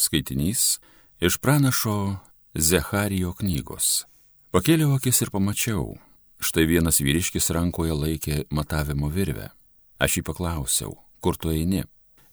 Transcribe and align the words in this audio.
Skaitinys 0.00 0.78
iš 1.20 1.36
pranašo 1.44 2.16
Zecharijo 2.54 3.34
knygos. 3.36 4.06
Pakėliau 4.50 4.94
akis 4.96 5.20
ir 5.20 5.30
pamačiau, 5.30 5.98
štai 6.40 6.64
vienas 6.66 7.02
vyriškis 7.04 7.50
rankoje 7.52 7.94
laikė 7.94 8.38
matavimo 8.50 9.10
virvę. 9.12 9.50
Aš 10.00 10.16
jį 10.18 10.22
paklausiau, 10.30 10.96
kur 11.20 11.36
tu 11.36 11.52
eini? 11.52 11.84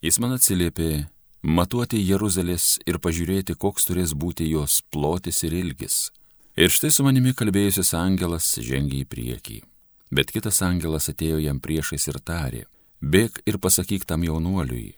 Jis 0.02 0.20
man 0.24 0.38
atsiliepė, 0.38 1.10
matuoti 1.44 2.00
Jeruzalės 2.08 2.78
ir 2.88 3.02
pažiūrėti, 3.04 3.58
koks 3.60 3.90
turės 3.90 4.16
būti 4.16 4.48
jos 4.48 4.80
plotis 4.88 5.44
ir 5.44 5.58
ilgis. 5.60 5.98
Ir 6.56 6.72
štai 6.74 6.90
su 6.90 7.04
manimi 7.04 7.36
kalbėjusis 7.38 7.92
angelas 8.00 8.48
žengė 8.64 9.04
į 9.04 9.10
priekį. 9.12 9.58
Bet 10.10 10.32
kitas 10.32 10.64
angelas 10.64 11.12
atėjo 11.12 11.42
jam 11.44 11.60
priešais 11.60 12.08
ir 12.08 12.22
tarė, 12.24 12.64
bėg 13.04 13.44
ir 13.46 13.60
pasakyk 13.60 14.08
tam 14.08 14.24
jaunuoliui, 14.24 14.96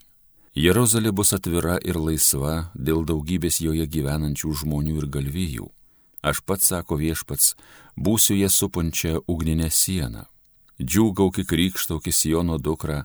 Jeruzalė 0.57 1.11
bus 1.13 1.34
atvira 1.34 1.77
ir 1.86 2.00
laisva 2.02 2.71
dėl 2.73 3.05
daugybės 3.05 3.59
joje 3.61 3.86
gyvenančių 3.86 4.53
žmonių 4.63 4.98
ir 4.98 5.05
galvijų. 5.05 5.70
Aš 6.21 6.41
pats, 6.41 6.71
sako 6.73 6.98
viešpats, 6.99 7.55
būsiu 7.95 8.35
ją 8.35 8.49
supančią 8.49 9.21
ugninę 9.27 9.70
sieną. 9.70 10.26
Džiūgauk 10.81 11.40
į 11.40 12.12
Siono 12.12 12.57
dukrą, 12.57 13.04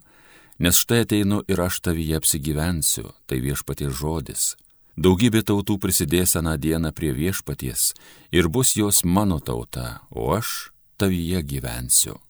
nes 0.58 0.78
štai 0.78 1.04
ateinu 1.04 1.42
ir 1.46 1.60
aš 1.60 1.80
tavyje 1.80 2.16
apsigyvensiu, 2.16 3.12
tai 3.26 3.40
viešpaties 3.42 3.92
žodis. 3.92 4.56
Daugybė 4.96 5.42
tautų 5.42 5.78
prisidės 5.82 6.36
aną 6.38 6.54
dieną 6.56 6.92
prie 6.94 7.12
viešpaties 7.12 7.94
ir 8.30 8.48
bus 8.48 8.76
jos 8.76 9.02
mano 9.04 9.40
tauta, 9.40 10.06
o 10.10 10.32
aš 10.34 10.70
tavyje 10.96 11.42
gyvensiu. 11.42 12.20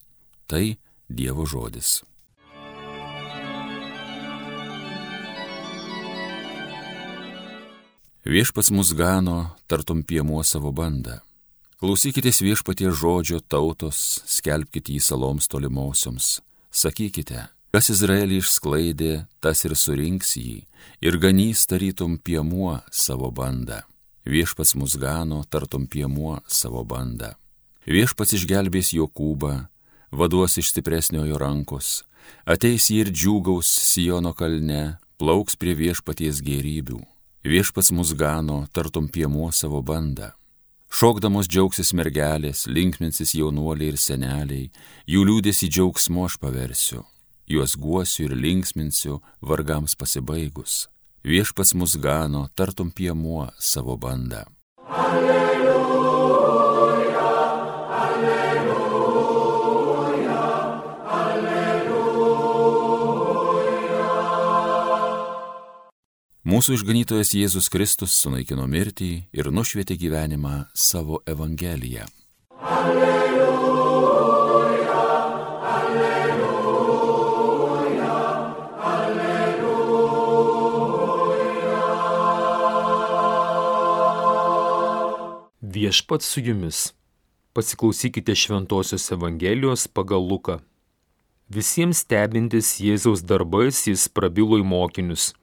Tai 0.49 0.77
Dievo 1.09 1.45
žodis. 1.45 2.03
Viešpats 8.25 8.71
mus 8.71 8.95
gano, 8.97 9.53
tartum 9.69 10.01
piemuo 10.01 10.41
savo 10.49 10.71
bandą. 10.73 11.19
Klausykitės 11.77 12.39
viešpatie 12.41 12.89
žodžio 12.89 13.43
tautos, 13.45 14.23
skelbkite 14.25 14.95
jį 14.97 15.03
saloms 15.05 15.45
tolimosioms. 15.53 16.39
Sakykite, 16.73 17.43
kas 17.69 17.93
Izraelį 17.93 18.41
išsklaidė, 18.41 19.13
tas 19.45 19.67
ir 19.69 19.77
surinks 19.77 20.39
jį, 20.41 20.65
ir 21.05 21.21
ganys 21.21 21.69
tarytum 21.69 22.17
piemuo 22.17 22.79
savo 22.89 23.29
bandą. 23.29 23.83
Viešpats 24.25 24.73
mus 24.81 24.97
gano, 24.97 25.45
tartum 25.45 25.85
piemuo 25.85 26.41
savo 26.49 26.81
bandą. 26.81 27.35
Viešpats 27.85 28.39
išgelbės 28.41 28.97
Jokūbą, 28.97 29.67
vaduos 30.17 30.57
iš 30.57 30.73
stipresniojo 30.73 31.37
rankos, 31.37 32.07
ateis 32.49 32.89
jį 32.89 33.03
ir 33.05 33.13
džiūgaus 33.13 33.69
Sijono 33.85 34.33
kalne, 34.33 34.95
plauks 35.21 35.61
prie 35.61 35.77
viešpaties 35.77 36.41
gerybių 36.41 37.05
Viešpats 37.45 37.91
mus 37.93 38.15
gano, 38.15 38.67
tartum 38.73 39.09
piemuo 39.09 39.51
savo 39.53 39.83
bandą. 39.83 40.31
Šokdamos 40.89 41.45
džiaugsis 41.45 41.91
mergelės, 41.93 42.65
linkminsis 42.65 43.35
jaunuoliai 43.37 43.93
ir 43.93 43.99
seneliai, 44.01 44.71
jų 45.05 45.27
liūdėsi 45.29 45.69
džiaugsmo 45.69 46.25
aš 46.25 46.39
paversiu, 46.41 47.03
juos 47.45 47.77
guosiu 47.77 48.31
ir 48.31 48.37
linksminsiu 48.39 49.21
vargams 49.45 49.93
pasibaigus. 49.93 50.87
Viešpats 51.21 51.75
mus 51.77 51.99
gano, 52.01 52.47
tartum 52.57 52.89
piemuo 52.89 53.51
savo 53.61 53.99
bandą. 54.01 54.47
Alleluja. 54.89 55.54
Mūsų 66.55 66.77
išganytojas 66.77 67.33
Jėzus 67.35 67.67
Kristus 67.67 68.15
sunaikino 68.15 68.63
mirtį 68.71 69.27
ir 69.35 69.49
nušvietė 69.51 69.97
gyvenimą 69.99 70.71
savo 70.79 71.19
Evangeliją. 71.27 72.05
Alleluja, 72.63 74.21
alleluja, 75.73 76.69
alleluja. 78.93 80.55
Viešpats 85.75 86.31
su 86.31 86.39
jumis. 86.47 86.95
Pasiklausykite 87.51 88.31
Šventojios 88.39 89.11
Evangelijos 89.19 89.91
pagal 89.91 90.23
Luką. 90.23 90.63
Visiems 91.51 92.07
stebintis 92.07 92.79
Jėzaus 92.79 93.27
darbais 93.27 93.89
jis 93.91 94.07
prabilo 94.07 94.55
į 94.63 94.63
mokinius 94.63 95.35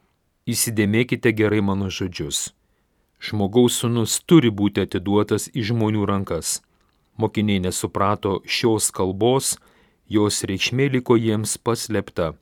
Įsidėmėkite 0.42 1.30
gerai 1.38 1.60
mano 1.62 1.86
žodžius. 1.86 2.50
Žmogaus 3.22 3.76
sunus 3.78 4.16
turi 4.26 4.50
būti 4.50 4.82
atiduotas 4.82 5.44
į 5.54 5.62
žmonių 5.68 6.06
rankas. 6.10 6.56
Mokiniai 7.14 7.60
nesuprato 7.62 8.40
šios 8.42 8.88
kalbos, 8.90 9.54
jos 10.10 10.42
reikšmė 10.42 10.88
liko 10.96 11.14
jiems 11.14 11.54
paslėpta, 11.62 12.32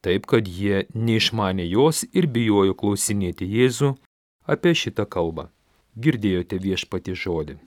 taip 0.00 0.24
kad 0.32 0.48
jie 0.48 0.86
neišmanė 0.96 1.66
jos 1.68 2.06
ir 2.16 2.24
bijojo 2.24 2.72
klausinėti 2.72 3.44
Jėzų 3.44 3.90
apie 4.48 4.72
šitą 4.72 5.04
kalbą. 5.04 5.50
Girdėjote 5.92 6.56
viešpati 6.56 7.12
žodį. 7.12 7.58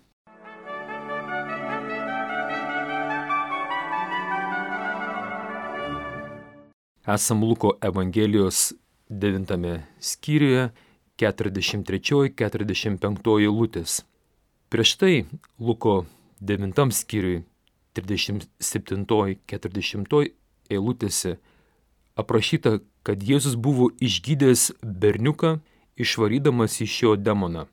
Esam 7.05 7.45
Luko 7.45 7.75
Evangelijos 7.85 8.73
9 9.09 9.81
skyriuje 9.99 10.69
43-45 11.21 13.39
eilutės. 13.39 14.05
Prieš 14.69 14.95
tai 14.99 15.25
Luko 15.59 16.05
9 16.41 16.91
skyriui 16.91 17.43
37-40 17.95 20.29
eilutėse 20.69 21.37
aprašyta, 22.15 22.79
kad 23.05 23.23
Jėzus 23.23 23.55
buvo 23.55 23.89
išgydęs 24.01 24.71
berniuką, 24.81 25.59
išvarydamas 25.95 26.81
iš 26.81 27.03
jo 27.03 27.15
demoną. 27.15 27.65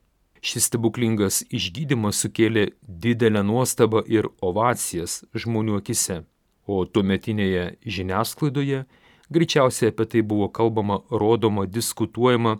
Šis 0.42 0.66
stebuklingas 0.68 1.44
išgydymas 1.54 2.18
sukėlė 2.22 2.72
didelę 2.82 3.42
nuostabą 3.46 4.02
ir 4.10 4.26
ovacijas 4.42 5.24
žmonių 5.38 5.78
akise, 5.78 6.24
o 6.66 6.84
tuometinėje 6.84 7.76
žiniasklaidoje 7.86 8.84
Greičiausiai 9.32 9.92
apie 9.92 10.06
tai 10.12 10.22
buvo 10.22 10.48
kalbama, 10.48 11.00
rodoma, 11.10 11.64
diskutuojama 11.66 12.58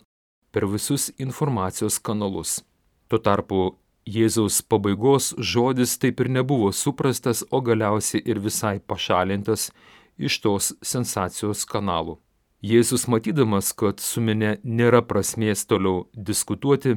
per 0.53 0.67
visus 0.67 1.11
informacijos 1.19 1.99
kanalus. 1.99 2.61
Tuo 3.09 3.19
tarpu 3.19 3.61
Jėzaus 4.09 4.63
pabaigos 4.67 5.31
žodis 5.39 5.95
taip 6.03 6.21
ir 6.25 6.29
nebuvo 6.33 6.73
suprastas, 6.73 7.45
o 7.51 7.61
galiausiai 7.61 8.23
ir 8.27 8.41
visai 8.43 8.81
pašalintas 8.81 9.71
iš 10.19 10.39
tos 10.43 10.73
sensacijos 10.83 11.63
kanalų. 11.69 12.17
Jėzus 12.63 13.09
matydamas, 13.11 13.73
kad 13.73 14.01
su 14.01 14.23
minė 14.23 14.57
nėra 14.63 15.03
prasmės 15.07 15.67
toliau 15.67 16.07
diskutuoti, 16.15 16.97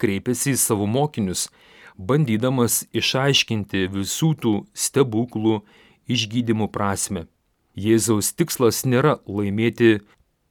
kreipėsi 0.00 0.52
į 0.52 0.60
savo 0.60 0.88
mokinius, 0.88 1.48
bandydamas 1.96 2.82
išaiškinti 2.92 3.86
visų 3.92 4.32
tų 4.42 4.54
stebuklų 4.72 5.60
išgydymų 6.08 6.68
prasme. 6.72 7.26
Jėzaus 7.72 8.34
tikslas 8.36 8.84
nėra 8.84 9.18
laimėti 9.24 10.02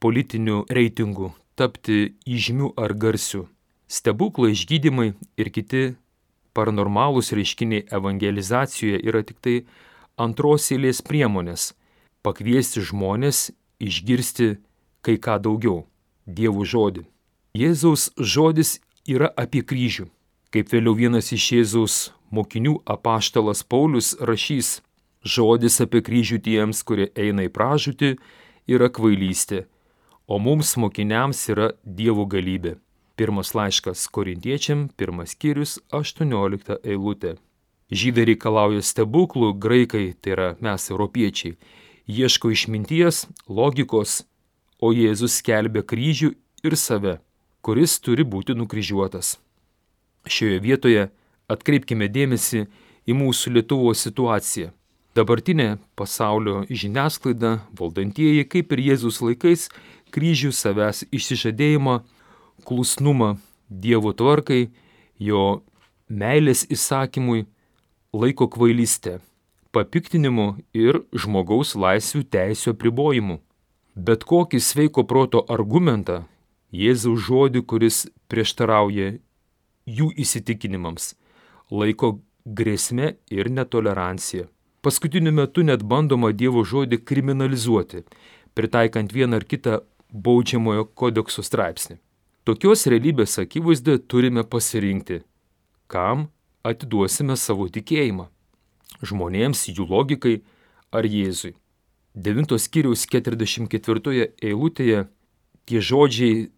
politinių 0.01 0.65
reitingų, 0.73 1.31
tapti 1.55 2.15
įžymių 2.25 2.73
ar 2.81 2.95
garsių. 2.97 3.45
Stebuklai, 3.85 4.55
išgydymai 4.55 5.13
ir 5.37 5.49
kiti 5.53 5.83
paranormalūs 6.57 7.31
reiškiniai 7.37 7.85
evangelizacijoje 7.93 9.01
yra 9.05 9.21
tik 9.27 9.37
tai 9.43 9.55
antros 10.17 10.71
eilės 10.73 11.01
priemonės- 11.05 11.73
pakviesti 12.25 12.81
žmonės 12.81 13.51
išgirsti 13.79 14.57
kai 15.01 15.17
ką 15.17 15.37
daugiau- 15.41 15.85
Dievo 16.37 16.65
žodį. 16.65 17.05
Jėzaus 17.53 18.09
žodis 18.17 18.79
yra 19.07 19.29
apie 19.37 19.61
kryžių. 19.61 20.07
Kaip 20.51 20.69
vėliau 20.69 20.95
vienas 20.95 21.31
iš 21.31 21.51
Jėzaus 21.51 22.11
mokinių 22.31 22.81
apaštalas 22.85 23.63
Paulius 23.63 24.15
rašys, 24.19 24.81
Žodis 25.21 25.77
apie 25.83 26.01
kryžių 26.01 26.39
tiems, 26.41 26.81
kurie 26.81 27.11
eina 27.13 27.45
į 27.45 27.51
pražūtį, 27.53 28.15
yra 28.71 28.89
kvailystė, 28.89 29.67
o 30.25 30.39
mums 30.41 30.73
mokiniams 30.81 31.43
yra 31.53 31.71
Dievo 31.85 32.25
galybė. 32.25 32.79
Pirmas 33.19 33.53
laiškas 33.53 34.07
korintiečiam, 34.09 34.87
pirmas 34.97 35.35
skyrius, 35.35 35.77
18 35.93 36.79
eilutė. 36.81 37.35
Žydai 37.91 38.25
reikalauja 38.31 38.81
stebuklų, 38.81 39.51
graikai, 39.61 40.15
tai 40.17 40.33
yra 40.33 40.49
mes 40.63 40.89
europiečiai, 40.89 41.57
ieško 42.07 42.49
išminties, 42.55 43.27
logikos, 43.45 44.23
o 44.81 44.89
Jėzus 44.95 45.37
skelbia 45.37 45.83
kryžių 45.85 46.33
ir 46.65 46.77
save, 46.79 47.19
kuris 47.61 47.99
turi 48.01 48.25
būti 48.25 48.57
nukryžiuotas. 48.57 49.35
Šioje 50.25 50.57
vietoje 50.63 51.09
atkreipkime 51.51 52.09
dėmesį 52.09 52.65
į 53.05 53.17
mūsų 53.21 53.57
Lietuvos 53.59 54.01
situaciją. 54.07 54.71
Dabartinė 55.11 55.75
pasaulio 55.99 56.61
žiniasklaida, 56.71 57.57
valdantieji, 57.75 58.45
kaip 58.47 58.71
ir 58.71 58.81
Jėzus 58.85 59.17
laikais, 59.19 59.65
kryžių 60.15 60.53
savęs 60.55 61.03
išsižadėjimą 61.11 61.97
klusnumą 62.63 63.33
Dievo 63.67 64.13
tvarkai, 64.15 64.69
jo 65.19 65.63
meilės 66.07 66.63
įsakymui 66.71 67.43
laiko 68.15 68.47
kvailystę, 68.51 69.19
papiktinimu 69.75 70.47
ir 70.71 71.01
žmogaus 71.11 71.75
laisvių 71.75 72.23
teisų 72.31 72.71
apribojimu. 72.75 73.41
Bet 73.95 74.23
kokį 74.23 74.63
sveiko 74.63 75.03
proto 75.03 75.43
argumentą, 75.51 76.21
Jėzaus 76.71 77.27
žodį, 77.27 77.65
kuris 77.67 78.05
prieštarauja 78.31 79.17
jų 79.83 80.07
įsitikinimams, 80.23 81.17
laiko 81.67 82.21
grėsme 82.47 83.17
ir 83.27 83.51
netolerancija. 83.51 84.47
Paskutiniu 84.81 85.31
metu 85.31 85.61
net 85.61 85.83
bandoma 85.85 86.31
Dievo 86.33 86.63
žodį 86.65 86.97
kriminalizuoti, 87.05 87.99
pritaikant 88.57 89.11
vieną 89.13 89.37
ar 89.37 89.43
kitą 89.45 89.75
baudžiamojo 90.09 90.87
kodekso 90.97 91.43
straipsnį. 91.45 91.99
Tokios 92.49 92.87
realybės 92.89 93.37
akivaizdoje 93.43 94.01
turime 94.09 94.41
pasirinkti, 94.41 95.19
kam 95.85 96.31
atiduosime 96.65 97.37
savo 97.37 97.67
tikėjimą- 97.69 98.25
žmonėms, 99.07 99.69
jų 99.69 99.85
logikai 99.85 100.41
ar 100.91 101.05
Jėzui. 101.05 101.53
9 102.15 102.57
skyriaus 102.57 103.05
44 103.05 104.33
eilutėje 104.41 105.07
tie 105.65 105.79
žodžiai 105.79 106.49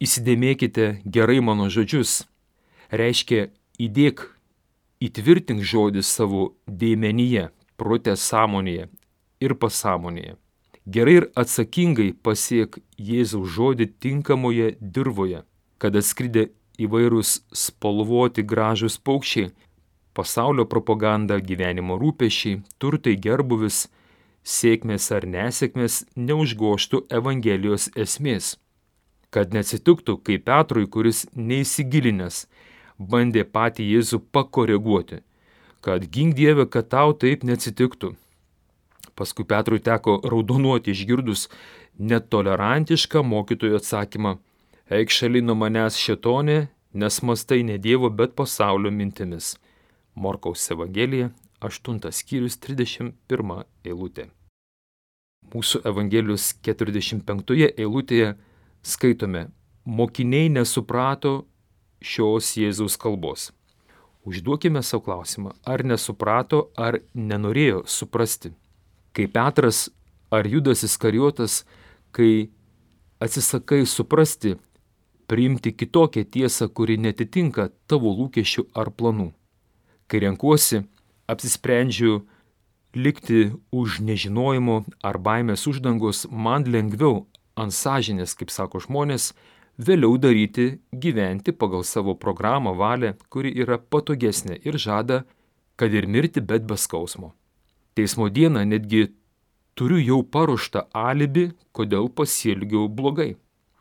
įsidėmėkite 0.00 1.00
gerai 1.06 1.40
mano 1.40 1.70
žodžius 1.72 2.26
reiškia 2.92 3.48
įdėk, 3.80 4.20
įtvirtink 5.00 5.64
žodį 5.64 6.04
savo 6.04 6.54
dėmenyje, 6.68 7.48
protė 7.80 8.16
sąmonėje 8.20 8.88
ir 9.40 9.56
pasąmonėje. 9.64 10.36
Gerai 10.86 11.16
ir 11.20 11.26
atsakingai 11.38 12.12
pasiek 12.26 12.78
Jėzaus 13.10 13.52
žodį 13.56 13.86
tinkamoje 14.02 14.72
dirboje, 14.80 15.42
kad 15.80 15.96
atskridė 15.96 16.48
įvairūs 16.80 17.34
spalvoti 17.52 18.44
gražus 18.52 18.96
paukščiai, 18.98 19.50
pasaulio 20.16 20.66
propaganda, 20.66 21.38
gyvenimo 21.38 21.98
rūpešiai, 22.00 22.62
turtai 22.80 23.16
gerbuvis, 23.26 23.84
sėkmės 24.42 25.10
ar 25.16 25.28
nesėkmės 25.28 26.02
neužgoštų 26.16 27.04
Evangelijos 27.20 27.90
esmės. 27.94 28.56
Kad 29.30 29.54
neatsitiktų 29.54 30.16
kaip 30.26 30.48
Petrui, 30.48 30.88
kuris 30.90 31.26
neįsigilinęs 31.36 32.46
bandė 32.98 33.44
patį 33.44 33.86
Jėzų 33.94 34.24
pakoreguoti, 34.34 35.20
kad 35.84 36.04
gink 36.12 36.36
Dieve, 36.36 36.66
kad 36.66 36.90
tau 36.92 37.14
taip 37.16 37.44
neatsitiktų. 37.46 38.14
Paskui 39.16 39.44
Petrui 39.44 39.80
teko 39.84 40.20
raudonuoti 40.24 40.94
išgirdus 40.94 41.48
netolerantišką 41.98 43.24
mokytojų 43.26 43.80
atsakymą 43.80 44.38
Eik 44.90 45.12
šalin 45.14 45.46
nuo 45.46 45.54
manęs 45.54 45.94
šetonė, 46.02 46.64
nes 46.98 47.16
mastai 47.22 47.60
ne 47.62 47.76
Dievo, 47.78 48.08
bet 48.10 48.32
pasaulio 48.34 48.90
mintimis. 48.90 49.52
Morkaus 50.18 50.64
Evangelija, 50.74 51.28
8 51.62 52.00
skyrius 52.10 52.56
31 52.58 53.60
eilutė. 53.86 54.24
Mūsų 55.54 55.82
Evangelijos 55.86 56.48
45 56.66 57.70
eilutėje 57.70 58.32
skaitome, 58.82 59.44
mokiniai 59.86 60.50
nesuprato 60.50 61.36
šios 62.02 62.50
Jėzaus 62.58 62.98
kalbos. 62.98 63.52
Užduokime 64.24 64.82
savo 64.82 65.02
klausimą, 65.04 65.54
ar 65.64 65.84
nesuprato, 65.84 66.68
ar 66.76 67.00
nenorėjo 67.14 67.84
suprasti. 67.88 68.52
Kai 69.16 69.26
Petras 69.26 69.88
ar 70.30 70.46
Judas 70.46 70.84
Iskarijotas, 70.84 71.64
kai 72.12 72.50
atsisakai 73.20 73.86
suprasti, 73.86 74.56
priimti 75.30 75.72
kitokią 75.72 76.24
tiesą, 76.24 76.68
kuri 76.68 76.98
netitinka 76.98 77.70
tavo 77.86 78.12
lūkesčių 78.18 78.66
ar 78.74 78.90
planų. 78.90 79.30
Kai 80.10 80.20
renkuosi, 80.26 80.82
apsisprendžiu 81.30 82.24
likti 82.94 83.52
už 83.70 84.00
nežinojimo 84.02 84.82
ar 85.06 85.18
baimės 85.22 85.66
uždangos, 85.70 86.26
man 86.30 86.66
lengviau 86.66 87.26
ant 87.56 87.74
sąžinės, 87.74 88.34
kaip 88.34 88.50
sako 88.50 88.82
žmonės, 88.82 89.30
vėliau 89.86 90.18
daryti 90.20 90.80
gyventi 90.92 91.52
pagal 91.52 91.84
savo 91.84 92.14
programą 92.14 92.74
valią, 92.76 93.14
kuri 93.32 93.52
yra 93.62 93.78
patogesnė 93.78 94.60
ir 94.64 94.78
žada, 94.78 95.24
kad 95.76 95.94
ir 95.94 96.06
mirti, 96.06 96.40
bet 96.40 96.66
be 96.68 96.76
skausmo. 96.76 97.32
Teismo 97.96 98.28
dieną 98.28 98.64
netgi 98.68 99.08
turiu 99.74 99.98
jau 100.00 100.20
paruoštą 100.22 100.86
alibi, 100.92 101.50
kodėl 101.72 102.10
pasielgiau 102.12 102.88
blogai. 102.88 103.34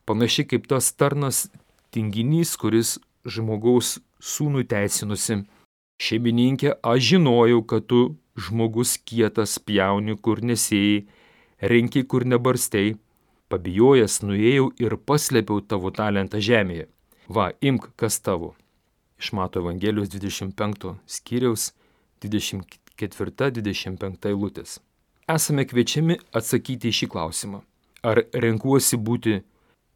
Panašiai 0.07 0.47
kaip 0.49 0.67
tas 0.71 0.91
tarnas 0.95 1.49
tinginys, 1.93 2.55
kuris 2.57 2.97
žmogaus 3.25 3.99
sūnų 4.23 4.63
teisinusi. 4.71 5.43
Šeimininkė, 5.99 6.77
aš 6.79 7.03
žinojau, 7.11 7.61
kad 7.67 7.85
tu 7.91 8.01
žmogus 8.39 8.95
kietas 9.03 9.57
pjauni, 9.59 10.15
kur 10.15 10.39
nesėjai, 10.39 11.03
renki, 11.71 12.05
kur 12.07 12.23
nebarstei. 12.23 12.95
Pabijojęs 13.49 14.19
nuėjau 14.21 14.67
ir 14.77 14.93
paslėpiau 15.09 15.57
tavo 15.65 15.89
talentą 15.89 16.37
žemėje. 16.37 16.85
Va, 17.29 17.51
imk, 17.65 17.89
kas 17.97 18.19
tavo. 18.21 18.53
Iš 19.17 19.33
Mato 19.37 19.59
Evangelijos 19.63 20.09
25 20.13 20.93
skyriaus 21.09 21.73
24-25 22.21 24.29
eilutės. 24.29 24.79
Esame 25.29 25.65
kviečiami 25.69 26.15
atsakyti 26.33 26.89
į 26.89 26.93
šį 26.99 27.07
klausimą. 27.13 27.59
Ar 28.05 28.17
renkuosi 28.45 28.97
būti 28.97 29.41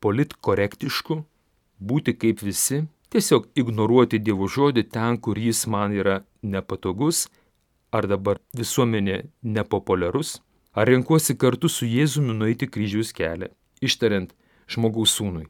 politkorektišku, 0.03 1.23
būti 1.79 2.11
kaip 2.19 2.41
visi, 2.43 2.83
tiesiog 3.13 3.47
ignoruoti 3.57 4.19
Dievo 4.19 4.49
žodį 4.49 4.83
ten, 4.93 5.17
kur 5.17 5.37
jis 5.37 5.65
man 5.69 5.93
yra 5.93 6.23
nepatogus, 6.41 7.27
ar 7.93 8.09
dabar 8.09 8.41
visuomenė 8.57 9.23
nepopuliarus, 9.45 10.41
ar 10.73 10.89
renkuosi 10.89 11.35
kartu 11.37 11.69
su 11.69 11.85
Jėzumi 11.85 12.33
nueiti 12.37 12.67
kryžiaus 12.67 13.13
kelią, 13.15 13.49
ištariant 13.81 14.33
žmogaus 14.69 15.13
sūnui. 15.17 15.47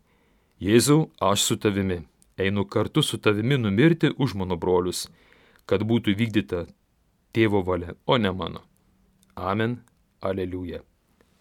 Jėzau, 0.64 1.10
aš 1.20 1.48
su 1.48 1.58
tavimi, 1.60 2.02
einu 2.38 2.66
kartu 2.66 3.04
su 3.04 3.18
tavimi 3.18 3.58
numirti 3.58 4.14
už 4.18 4.36
mano 4.40 4.58
brolius, 4.60 5.08
kad 5.66 5.84
būtų 5.88 6.16
vykdyta 6.20 6.66
tėvo 7.36 7.64
valia, 7.64 7.96
o 8.06 8.18
ne 8.18 8.31
mano. 8.31 8.64
Amen, 9.36 9.80
aleliuja. 10.22 10.84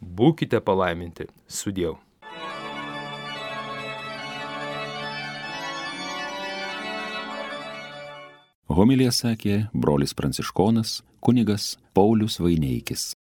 Būkite 0.02 0.58
palaiminti, 0.64 1.28
sudėjau. 1.46 1.98
Homilija 8.72 9.12
sakė 9.12 9.66
brolis 9.76 10.14
pranciškonas 10.16 11.02
kunigas 11.20 11.76
Paulius 11.92 12.40
Vaineikis. 12.40 13.12